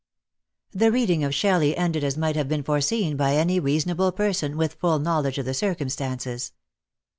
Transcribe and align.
The 0.71 0.91
reading 0.91 1.23
of 1.23 1.35
Shelley 1.35 1.77
ended 1.77 2.03
as 2.03 2.17
might 2.17 2.35
have 2.35 2.47
been 2.49 2.63
foreseen 2.63 3.15
by 3.15 3.35
any 3.35 3.59
reasonable 3.59 4.11
person 4.11 4.57
with 4.57 4.73
full 4.73 4.97
knowledge 4.97 5.37
of 5.37 5.45
the 5.45 5.53
circumstances. 5.53 6.53